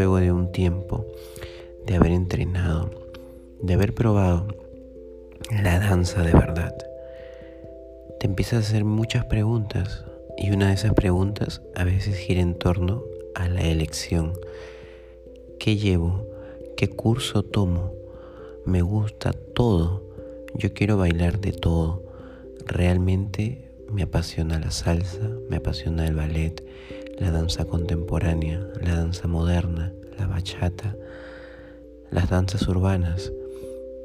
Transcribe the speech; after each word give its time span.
Luego 0.00 0.16
de 0.16 0.32
un 0.32 0.50
tiempo 0.50 1.04
de 1.84 1.96
haber 1.96 2.12
entrenado, 2.12 2.88
de 3.60 3.74
haber 3.74 3.92
probado 3.92 4.46
la 5.62 5.78
danza 5.78 6.22
de 6.22 6.32
verdad, 6.32 6.74
te 8.18 8.26
empiezas 8.26 8.54
a 8.54 8.66
hacer 8.66 8.86
muchas 8.86 9.26
preguntas 9.26 10.06
y 10.38 10.52
una 10.52 10.68
de 10.68 10.74
esas 10.76 10.94
preguntas 10.94 11.60
a 11.74 11.84
veces 11.84 12.16
gira 12.16 12.40
en 12.40 12.54
torno 12.54 13.02
a 13.34 13.46
la 13.50 13.60
elección. 13.60 14.32
¿Qué 15.58 15.76
llevo? 15.76 16.26
¿Qué 16.78 16.88
curso 16.88 17.42
tomo? 17.42 17.92
Me 18.64 18.80
gusta 18.80 19.34
todo. 19.34 20.02
Yo 20.54 20.72
quiero 20.72 20.96
bailar 20.96 21.40
de 21.40 21.52
todo. 21.52 22.02
Realmente 22.64 23.70
me 23.92 24.04
apasiona 24.04 24.58
la 24.58 24.70
salsa, 24.70 25.28
me 25.50 25.56
apasiona 25.56 26.06
el 26.06 26.14
ballet, 26.14 26.64
la 27.20 27.30
danza 27.30 27.66
contemporánea, 27.66 28.66
la 28.80 28.96
danza 28.96 29.28
moderna, 29.28 29.92
la 30.18 30.26
bachata, 30.26 30.96
las 32.10 32.30
danzas 32.30 32.66
urbanas. 32.66 33.30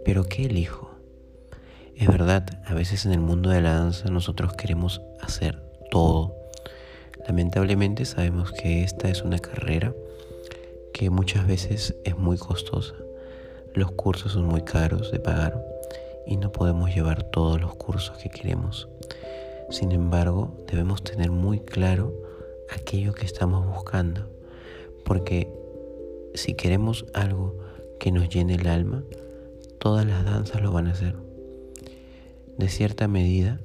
Pero 0.03 0.25
¿qué 0.25 0.45
elijo? 0.45 0.91
Es 1.95 2.09
verdad, 2.09 2.45
a 2.65 2.73
veces 2.73 3.05
en 3.05 3.13
el 3.13 3.21
mundo 3.21 3.49
de 3.49 3.61
la 3.61 3.75
danza 3.75 4.09
nosotros 4.09 4.53
queremos 4.53 5.01
hacer 5.21 5.63
todo. 5.89 6.35
Lamentablemente 7.25 8.03
sabemos 8.03 8.51
que 8.51 8.83
esta 8.83 9.07
es 9.07 9.21
una 9.21 9.39
carrera 9.39 9.93
que 10.93 11.09
muchas 11.09 11.47
veces 11.47 11.95
es 12.03 12.17
muy 12.17 12.37
costosa. 12.37 12.95
Los 13.73 13.91
cursos 13.91 14.33
son 14.33 14.45
muy 14.45 14.61
caros 14.61 15.13
de 15.13 15.19
pagar 15.19 15.65
y 16.27 16.35
no 16.35 16.51
podemos 16.51 16.93
llevar 16.93 17.23
todos 17.23 17.61
los 17.61 17.75
cursos 17.75 18.17
que 18.17 18.29
queremos. 18.29 18.89
Sin 19.69 19.93
embargo, 19.93 20.53
debemos 20.67 21.01
tener 21.01 21.31
muy 21.31 21.61
claro 21.61 22.24
aquello 22.69 23.13
que 23.13 23.25
estamos 23.25 23.65
buscando. 23.65 24.29
Porque 25.03 25.51
si 26.33 26.53
queremos 26.53 27.05
algo 27.13 27.57
que 27.99 28.11
nos 28.11 28.29
llene 28.29 28.55
el 28.55 28.67
alma, 28.67 29.03
todas 29.79 30.05
las 30.05 30.25
danzas 30.25 30.61
lo 30.61 30.71
van 30.71 30.87
a 30.87 30.91
hacer. 30.91 31.15
De 32.57 32.69
cierta 32.69 33.07
medida, 33.07 33.59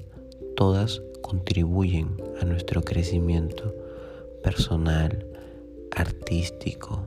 todas 0.56 1.03
contribuyen 1.22 2.16
a 2.41 2.44
nuestro 2.44 2.83
crecimiento 2.83 3.75
personal, 4.43 5.27
artístico, 5.93 7.05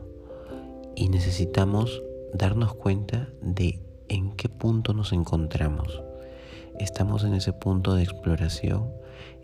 y 0.95 1.09
necesitamos 1.09 2.01
darnos 2.33 2.73
cuenta 2.75 3.29
de 3.41 3.79
en 4.07 4.31
qué 4.33 4.49
punto 4.49 4.93
nos 4.93 5.11
encontramos. 5.11 6.01
Estamos 6.79 7.23
en 7.23 7.33
ese 7.33 7.53
punto 7.53 7.95
de 7.95 8.03
exploración 8.03 8.89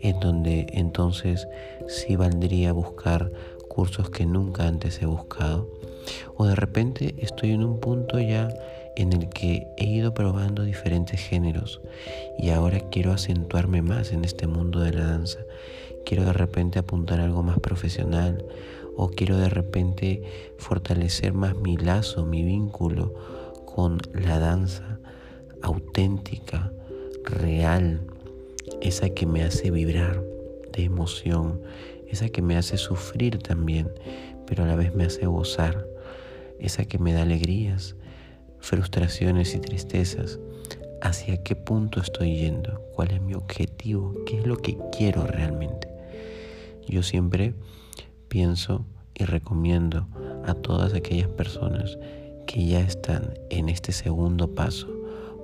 en 0.00 0.20
donde 0.20 0.66
entonces 0.72 1.46
sí 1.88 2.16
valdría 2.16 2.72
buscar 2.72 3.32
cursos 3.68 4.10
que 4.10 4.26
nunca 4.26 4.66
antes 4.66 5.00
he 5.02 5.06
buscado. 5.06 5.68
O 6.36 6.46
de 6.46 6.54
repente 6.54 7.14
estoy 7.18 7.52
en 7.52 7.62
un 7.62 7.80
punto 7.80 8.18
ya 8.18 8.48
en 8.96 9.12
el 9.12 9.28
que 9.28 9.66
he 9.76 9.86
ido 9.86 10.12
probando 10.12 10.64
diferentes 10.64 11.20
géneros 11.20 11.80
y 12.38 12.50
ahora 12.50 12.80
quiero 12.90 13.12
acentuarme 13.12 13.82
más 13.82 14.12
en 14.12 14.24
este 14.24 14.46
mundo 14.46 14.80
de 14.80 14.92
la 14.92 15.04
danza. 15.04 15.40
Quiero 16.04 16.24
de 16.24 16.32
repente 16.32 16.78
apuntar 16.78 17.20
algo 17.20 17.42
más 17.42 17.58
profesional 17.60 18.44
o 18.96 19.08
quiero 19.08 19.36
de 19.36 19.48
repente 19.48 20.22
fortalecer 20.58 21.32
más 21.32 21.56
mi 21.56 21.76
lazo, 21.76 22.26
mi 22.26 22.42
vínculo 22.42 23.14
con 23.64 23.98
la 24.12 24.38
danza 24.38 24.98
auténtica, 25.62 26.72
real, 27.24 28.00
esa 28.80 29.10
que 29.10 29.26
me 29.26 29.42
hace 29.42 29.70
vibrar 29.70 30.22
de 30.72 30.84
emoción, 30.84 31.60
esa 32.08 32.28
que 32.28 32.42
me 32.42 32.56
hace 32.56 32.76
sufrir 32.76 33.38
también, 33.38 33.90
pero 34.46 34.64
a 34.64 34.66
la 34.66 34.76
vez 34.76 34.94
me 34.94 35.04
hace 35.04 35.26
gozar, 35.26 35.86
esa 36.58 36.84
que 36.84 36.98
me 36.98 37.12
da 37.12 37.22
alegrías, 37.22 37.96
frustraciones 38.58 39.54
y 39.54 39.58
tristezas. 39.58 40.38
¿Hacia 41.02 41.42
qué 41.42 41.56
punto 41.56 42.00
estoy 42.00 42.36
yendo? 42.36 42.82
¿Cuál 42.94 43.12
es 43.12 43.22
mi 43.22 43.34
objetivo? 43.34 44.14
¿Qué 44.26 44.38
es 44.38 44.46
lo 44.46 44.56
que 44.56 44.76
quiero 44.96 45.26
realmente? 45.26 45.88
Yo 46.86 47.02
siempre 47.02 47.54
pienso 48.28 48.84
y 49.14 49.24
recomiendo 49.24 50.06
a 50.44 50.54
todas 50.54 50.92
aquellas 50.94 51.28
personas 51.28 51.98
que 52.46 52.66
ya 52.66 52.80
están 52.80 53.34
en 53.48 53.68
este 53.68 53.92
segundo 53.92 54.54
paso, 54.54 54.88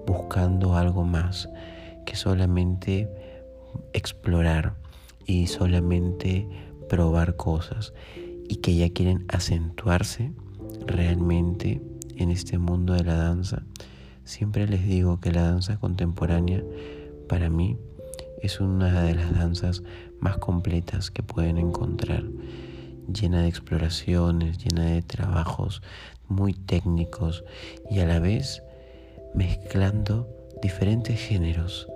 buscando 0.07 0.75
algo 0.75 1.05
más, 1.05 1.49
que 2.06 2.17
solamente 2.17 3.11
explorar 3.93 4.77
y 5.27 5.49
solamente 5.49 6.49
probar 6.89 7.37
cosas 7.37 7.93
y 8.49 8.56
que 8.56 8.75
ya 8.75 8.89
quieren 8.91 9.27
acentuarse 9.28 10.33
realmente 10.87 11.83
en 12.16 12.31
este 12.31 12.59
mundo 12.59 12.95
de 12.95 13.05
la 13.05 13.16
danza, 13.16 13.65
siempre 14.25 14.66
les 14.66 14.87
digo 14.87 15.21
que 15.21 15.33
la 15.33 15.43
danza 15.43 15.78
contemporánea 15.78 16.62
para 17.28 17.50
mí 17.50 17.77
es 18.41 18.61
una 18.61 19.03
de 19.03 19.15
las 19.15 19.34
danzas 19.34 19.83
más 20.21 20.39
completas 20.39 21.11
que 21.11 21.22
pueden 21.22 21.59
encontrar, 21.59 22.25
llena 23.12 23.43
de 23.43 23.49
exploraciones, 23.49 24.59
llena 24.59 24.84
de 24.87 25.03
trabajos 25.03 25.83
muy 26.28 26.55
técnicos 26.55 27.45
y 27.91 28.00
a 28.00 28.06
la 28.06 28.21
vez 28.21 28.62
mezclando 29.34 30.28
diferentes 30.62 31.21
géneros 31.21 31.89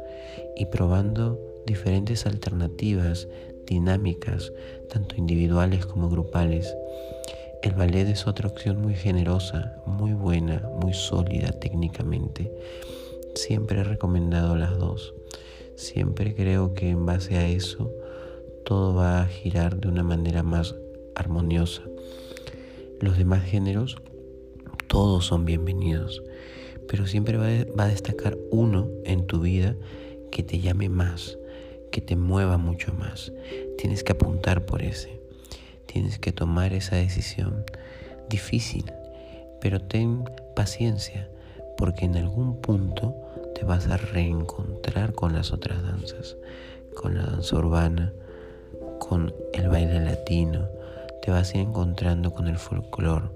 y 0.56 0.66
probando 0.66 1.38
diferentes 1.66 2.26
alternativas 2.26 3.28
dinámicas, 3.66 4.52
tanto 4.88 5.14
individuales 5.16 5.86
como 5.86 6.08
grupales. 6.08 6.74
El 7.62 7.74
ballet 7.74 8.08
es 8.08 8.26
otra 8.26 8.48
opción 8.48 8.80
muy 8.80 8.94
generosa, 8.94 9.76
muy 9.86 10.12
buena, 10.12 10.68
muy 10.80 10.94
sólida 10.94 11.52
técnicamente. 11.52 12.50
Siempre 13.34 13.80
he 13.80 13.84
recomendado 13.84 14.56
las 14.56 14.76
dos. 14.78 15.14
Siempre 15.76 16.34
creo 16.34 16.74
que 16.74 16.90
en 16.90 17.06
base 17.06 17.36
a 17.36 17.46
eso 17.46 17.92
todo 18.64 18.94
va 18.94 19.22
a 19.22 19.26
girar 19.26 19.78
de 19.80 19.88
una 19.88 20.02
manera 20.02 20.42
más 20.42 20.74
armoniosa. 21.14 21.82
Los 22.98 23.16
demás 23.16 23.44
géneros, 23.44 23.96
todos 24.88 25.26
son 25.26 25.44
bienvenidos, 25.44 26.22
pero 26.88 27.06
siempre 27.06 27.36
va 27.36 27.84
a 27.84 27.88
destacar 27.88 28.36
uno 28.50 28.88
en 29.04 29.26
tu 29.26 29.40
vida 29.40 29.76
que 30.30 30.42
te 30.42 30.60
llame 30.60 30.88
más, 30.88 31.38
que 31.90 32.00
te 32.00 32.16
mueva 32.16 32.56
mucho 32.56 32.92
más. 32.92 33.32
Tienes 33.78 34.04
que 34.04 34.12
apuntar 34.12 34.64
por 34.66 34.82
ese. 34.82 35.20
Tienes 35.86 36.18
que 36.18 36.32
tomar 36.32 36.72
esa 36.72 36.96
decisión 36.96 37.64
difícil, 38.28 38.92
pero 39.60 39.80
ten 39.80 40.24
paciencia, 40.54 41.28
porque 41.76 42.04
en 42.04 42.16
algún 42.16 42.60
punto 42.60 43.14
te 43.54 43.64
vas 43.64 43.88
a 43.88 43.96
reencontrar 43.96 45.12
con 45.12 45.32
las 45.32 45.52
otras 45.52 45.82
danzas, 45.82 46.36
con 46.94 47.16
la 47.16 47.24
danza 47.24 47.56
urbana, 47.56 48.12
con 49.00 49.34
el 49.52 49.68
baile 49.68 50.00
latino, 50.00 50.68
te 51.22 51.30
vas 51.30 51.52
a 51.52 51.58
ir 51.58 51.64
encontrando 51.64 52.32
con 52.32 52.46
el 52.46 52.56
folclore, 52.56 53.26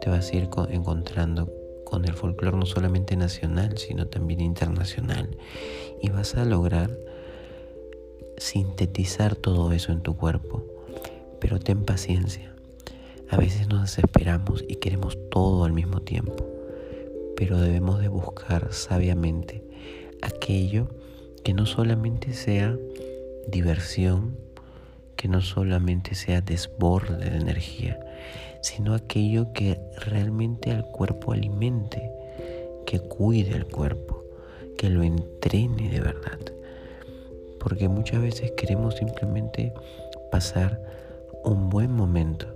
te 0.00 0.10
vas 0.10 0.30
a 0.30 0.36
ir 0.36 0.48
encontrando 0.70 1.52
con 1.84 2.04
el 2.04 2.14
folclore 2.14 2.56
no 2.56 2.66
solamente 2.66 3.16
nacional, 3.16 3.78
sino 3.78 4.06
también 4.06 4.40
internacional. 4.40 5.36
Y 6.02 6.10
vas 6.10 6.34
a 6.34 6.44
lograr 6.44 6.96
sintetizar 8.38 9.36
todo 9.36 9.72
eso 9.72 9.92
en 9.92 10.00
tu 10.00 10.16
cuerpo. 10.16 10.64
Pero 11.40 11.60
ten 11.60 11.84
paciencia. 11.84 12.54
A 13.30 13.36
veces 13.36 13.68
nos 13.68 13.82
desesperamos 13.82 14.64
y 14.68 14.76
queremos 14.76 15.18
todo 15.30 15.64
al 15.64 15.72
mismo 15.72 16.00
tiempo, 16.00 16.46
pero 17.36 17.58
debemos 17.58 18.00
de 18.00 18.08
buscar 18.08 18.72
sabiamente 18.72 19.64
aquello 20.22 20.88
que 21.42 21.54
no 21.54 21.66
solamente 21.66 22.32
sea 22.32 22.76
diversión, 23.48 24.36
que 25.16 25.28
no 25.28 25.40
solamente 25.40 26.14
sea 26.14 26.42
desborde 26.42 27.30
de 27.30 27.36
energía, 27.36 27.98
sino 28.60 28.94
aquello 28.94 29.52
que 29.52 29.78
realmente 29.96 30.70
al 30.70 30.84
cuerpo 30.86 31.32
alimente, 31.32 32.10
que 32.86 33.00
cuide 33.00 33.56
el 33.56 33.66
cuerpo, 33.66 34.24
que 34.78 34.90
lo 34.90 35.02
entrene 35.02 35.90
de 35.90 36.00
verdad. 36.00 36.38
Porque 37.58 37.88
muchas 37.88 38.22
veces 38.22 38.52
queremos 38.52 38.96
simplemente 38.96 39.72
pasar 40.30 40.80
un 41.44 41.68
buen 41.68 41.92
momento, 41.92 42.46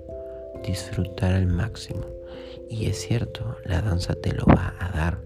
disfrutar 0.65 1.35
al 1.35 1.47
máximo. 1.47 2.06
Y 2.71 2.87
es 2.87 3.00
cierto, 3.00 3.56
la 3.64 3.81
danza 3.81 4.14
te 4.14 4.32
lo 4.32 4.44
va 4.47 4.75
a 4.79 4.91
dar, 4.91 5.19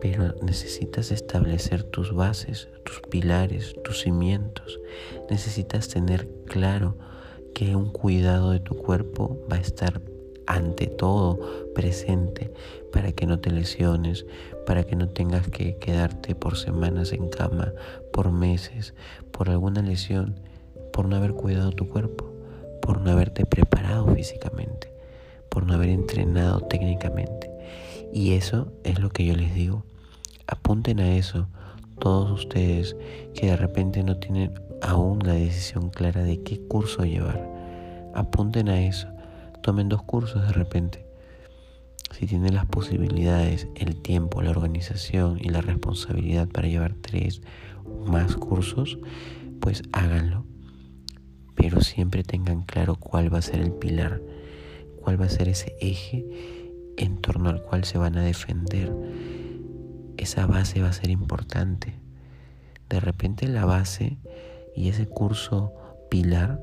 pero 0.00 0.34
necesitas 0.42 1.10
establecer 1.10 1.82
tus 1.82 2.14
bases, 2.14 2.68
tus 2.84 3.00
pilares, 3.00 3.74
tus 3.84 4.02
cimientos. 4.02 4.78
Necesitas 5.30 5.88
tener 5.88 6.28
claro 6.46 6.96
que 7.54 7.76
un 7.76 7.90
cuidado 7.90 8.50
de 8.50 8.60
tu 8.60 8.76
cuerpo 8.76 9.38
va 9.50 9.56
a 9.56 9.60
estar 9.60 10.00
ante 10.46 10.86
todo 10.86 11.38
presente 11.74 12.52
para 12.92 13.12
que 13.12 13.26
no 13.26 13.38
te 13.38 13.50
lesiones, 13.50 14.24
para 14.66 14.84
que 14.84 14.96
no 14.96 15.08
tengas 15.08 15.48
que 15.48 15.76
quedarte 15.76 16.34
por 16.34 16.56
semanas 16.56 17.12
en 17.12 17.28
cama, 17.28 17.72
por 18.12 18.32
meses, 18.32 18.94
por 19.30 19.50
alguna 19.50 19.82
lesión, 19.82 20.40
por 20.92 21.06
no 21.06 21.16
haber 21.16 21.34
cuidado 21.34 21.70
tu 21.72 21.88
cuerpo, 21.88 22.32
por 22.80 23.00
no 23.00 23.10
haberte 23.10 23.44
preparado 23.44 24.06
físicamente, 24.14 24.90
por 25.50 25.66
no 25.66 25.74
haber 25.74 25.90
entrenado 25.90 26.60
técnicamente. 26.60 27.50
Y 28.12 28.32
eso 28.32 28.72
es 28.84 28.98
lo 29.00 29.10
que 29.10 29.26
yo 29.26 29.34
les 29.34 29.54
digo. 29.54 29.84
Apunten 30.46 30.98
a 31.00 31.14
eso 31.14 31.46
todos 31.98 32.30
ustedes 32.30 32.96
que 33.34 33.48
de 33.48 33.56
repente 33.56 34.02
no 34.02 34.16
tienen 34.16 34.54
aún 34.82 35.20
la 35.24 35.34
decisión 35.34 35.90
clara 35.90 36.22
de 36.22 36.42
qué 36.42 36.60
curso 36.66 37.04
llevar. 37.04 37.48
Apunten 38.14 38.68
a 38.68 38.82
eso. 38.82 39.08
Tomen 39.62 39.88
dos 39.88 40.02
cursos 40.02 40.46
de 40.46 40.52
repente. 40.52 41.06
Si 42.12 42.26
tienen 42.26 42.54
las 42.54 42.66
posibilidades, 42.66 43.68
el 43.74 44.00
tiempo, 44.00 44.42
la 44.42 44.50
organización 44.50 45.38
y 45.40 45.50
la 45.50 45.60
responsabilidad 45.60 46.48
para 46.48 46.68
llevar 46.68 46.94
tres 46.94 47.42
o 47.84 48.10
más 48.10 48.36
cursos, 48.36 48.98
pues 49.60 49.82
háganlo. 49.92 50.44
Pero 51.54 51.80
siempre 51.80 52.22
tengan 52.22 52.62
claro 52.62 52.96
cuál 52.96 53.32
va 53.32 53.38
a 53.38 53.42
ser 53.42 53.60
el 53.60 53.72
pilar, 53.72 54.22
cuál 55.02 55.20
va 55.20 55.26
a 55.26 55.30
ser 55.30 55.48
ese 55.48 55.76
eje 55.80 56.24
en 56.96 57.18
torno 57.18 57.50
al 57.50 57.62
cual 57.62 57.84
se 57.84 57.98
van 57.98 58.16
a 58.16 58.22
defender 58.22 58.92
esa 60.18 60.46
base 60.46 60.82
va 60.82 60.88
a 60.88 60.92
ser 60.92 61.10
importante. 61.10 61.94
De 62.90 63.00
repente 63.00 63.48
la 63.48 63.64
base 63.64 64.18
y 64.78 64.88
ese 64.88 65.06
curso 65.06 65.72
pilar, 66.08 66.60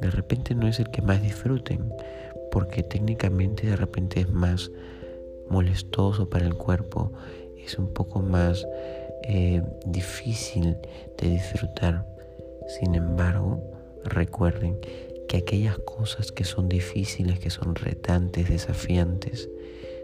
de 0.00 0.10
repente 0.10 0.56
no 0.56 0.66
es 0.66 0.80
el 0.80 0.90
que 0.90 1.02
más 1.02 1.22
disfruten, 1.22 1.94
porque 2.50 2.82
técnicamente 2.82 3.68
de 3.68 3.76
repente 3.76 4.20
es 4.20 4.28
más 4.28 4.72
molestoso 5.48 6.28
para 6.28 6.46
el 6.46 6.56
cuerpo, 6.56 7.12
es 7.56 7.78
un 7.78 7.92
poco 7.92 8.22
más 8.22 8.66
eh, 9.22 9.62
difícil 9.86 10.76
de 11.16 11.28
disfrutar. 11.28 12.04
Sin 12.66 12.96
embargo, 12.96 13.62
recuerden 14.04 14.80
que 15.28 15.36
aquellas 15.36 15.78
cosas 15.78 16.32
que 16.32 16.42
son 16.42 16.68
difíciles, 16.68 17.38
que 17.38 17.50
son 17.50 17.76
retantes, 17.76 18.48
desafiantes, 18.48 19.48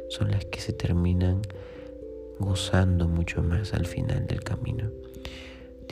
son 0.09 0.31
las 0.31 0.45
que 0.45 0.61
se 0.61 0.73
terminan 0.73 1.43
gozando 2.39 3.09
mucho 3.09 3.43
más 3.43 3.75
al 3.75 3.87
final 3.87 4.29
del 4.29 4.45
camino. 4.45 4.91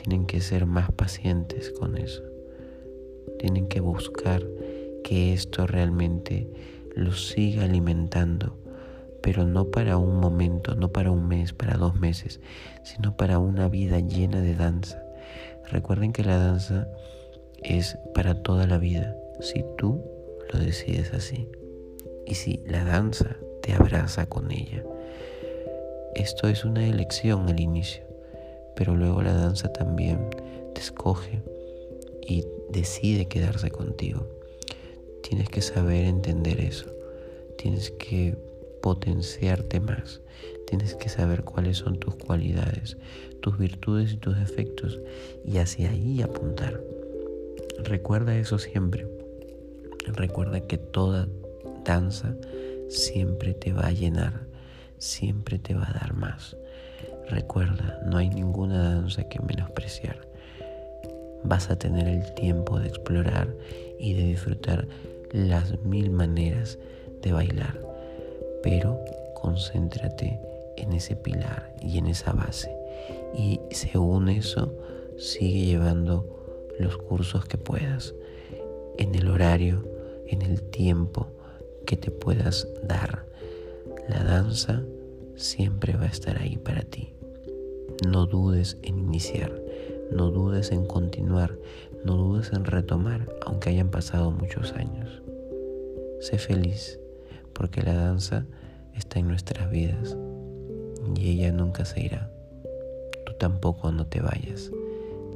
Tienen 0.01 0.27
que 0.27 0.39
ser 0.39 0.65
más 0.65 0.93
pacientes 0.93 1.71
con 1.71 1.97
eso. 1.97 2.23
Tienen 3.37 3.67
que 3.67 3.81
buscar 3.81 4.41
que 5.03 5.33
esto 5.33 5.67
realmente 5.67 6.49
los 6.95 7.27
siga 7.27 7.65
alimentando, 7.65 8.55
pero 9.21 9.43
no 9.43 9.71
para 9.71 9.97
un 9.97 10.21
momento, 10.21 10.73
no 10.75 10.93
para 10.93 11.11
un 11.11 11.27
mes, 11.27 11.51
para 11.51 11.75
dos 11.75 11.99
meses, 11.99 12.39
sino 12.83 13.17
para 13.17 13.39
una 13.39 13.67
vida 13.67 13.99
llena 13.99 14.39
de 14.39 14.55
danza. 14.55 15.03
Recuerden 15.69 16.13
que 16.13 16.23
la 16.23 16.37
danza 16.37 16.87
es 17.61 17.97
para 18.13 18.41
toda 18.41 18.67
la 18.67 18.77
vida, 18.77 19.17
si 19.41 19.65
tú 19.77 20.01
lo 20.53 20.59
decides 20.59 21.13
así. 21.13 21.49
Y 22.25 22.35
si 22.35 22.63
la 22.65 22.85
danza 22.85 23.35
te 23.61 23.73
abraza 23.73 24.27
con 24.27 24.49
ella. 24.51 24.81
Esto 26.15 26.47
es 26.47 26.63
una 26.63 26.87
elección 26.87 27.49
al 27.49 27.59
inicio, 27.59 28.08
pero 28.75 28.95
luego 28.95 29.21
la 29.21 29.33
danza 29.33 29.71
también 29.71 30.19
te 30.73 30.81
escoge 30.81 31.41
y 32.21 32.45
decide 32.69 33.27
quedarse 33.27 33.69
contigo. 33.71 34.27
Tienes 35.23 35.49
que 35.49 35.61
saber 35.61 36.05
entender 36.05 36.59
eso. 36.61 36.85
Tienes 37.57 37.91
que 37.91 38.37
potenciarte 38.81 39.79
más. 39.79 40.21
Tienes 40.67 40.95
que 40.95 41.09
saber 41.09 41.43
cuáles 41.43 41.77
son 41.77 41.99
tus 41.99 42.15
cualidades, 42.15 42.97
tus 43.41 43.57
virtudes 43.57 44.13
y 44.13 44.17
tus 44.17 44.37
defectos 44.37 44.99
y 45.43 45.57
hacia 45.57 45.89
ahí 45.89 46.21
apuntar. 46.21 46.81
Recuerda 47.83 48.37
eso 48.37 48.59
siempre. 48.59 49.07
Recuerda 50.05 50.61
que 50.61 50.77
toda 50.77 51.27
danza 51.83 52.35
siempre 52.87 53.53
te 53.53 53.73
va 53.73 53.87
a 53.87 53.91
llenar 53.91 54.49
siempre 54.99 55.57
te 55.57 55.73
va 55.73 55.89
a 55.89 55.93
dar 55.93 56.13
más. 56.13 56.55
Recuerda, 57.29 57.99
no 58.05 58.17
hay 58.17 58.29
ninguna 58.29 58.95
danza 58.95 59.23
que 59.23 59.39
menospreciar. 59.39 60.17
Vas 61.43 61.69
a 61.69 61.77
tener 61.77 62.07
el 62.07 62.33
tiempo 62.33 62.79
de 62.79 62.87
explorar 62.87 63.47
y 63.99 64.13
de 64.13 64.23
disfrutar 64.23 64.87
las 65.31 65.79
mil 65.81 66.09
maneras 66.09 66.79
de 67.21 67.31
bailar, 67.31 67.79
pero 68.63 68.99
concéntrate 69.35 70.39
en 70.77 70.93
ese 70.93 71.15
pilar 71.15 71.75
y 71.81 71.99
en 71.99 72.07
esa 72.07 72.33
base. 72.33 72.75
Y 73.37 73.59
según 73.71 74.29
eso, 74.29 74.73
sigue 75.17 75.65
llevando 75.65 76.25
los 76.79 76.97
cursos 76.97 77.45
que 77.45 77.57
puedas, 77.57 78.15
en 78.97 79.13
el 79.13 79.27
horario, 79.29 79.85
en 80.27 80.41
el 80.41 80.63
tiempo 80.63 81.27
que 81.85 81.95
te 81.95 82.09
puedas 82.11 82.67
dar 82.83 83.25
la 84.09 84.23
danza 84.23 84.83
siempre 85.35 85.93
va 85.95 86.05
a 86.05 86.07
estar 86.07 86.41
ahí 86.41 86.57
para 86.57 86.81
ti. 86.81 87.13
No 88.07 88.25
dudes 88.25 88.77
en 88.83 88.99
iniciar, 88.99 89.51
no 90.11 90.31
dudes 90.31 90.71
en 90.71 90.85
continuar, 90.85 91.57
no 92.03 92.15
dudes 92.15 92.51
en 92.53 92.65
retomar, 92.65 93.27
aunque 93.45 93.69
hayan 93.69 93.89
pasado 93.89 94.31
muchos 94.31 94.73
años. 94.73 95.21
Sé 96.19 96.37
feliz, 96.37 96.99
porque 97.53 97.81
la 97.81 97.93
danza 97.93 98.45
está 98.95 99.19
en 99.19 99.27
nuestras 99.27 99.69
vidas 99.69 100.17
y 101.15 101.31
ella 101.31 101.51
nunca 101.51 101.85
se 101.85 102.03
irá. 102.03 102.31
Tú 103.25 103.33
tampoco 103.39 103.91
no 103.91 104.07
te 104.07 104.21
vayas 104.21 104.71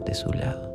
de 0.06 0.14
su 0.14 0.32
lado. 0.32 0.73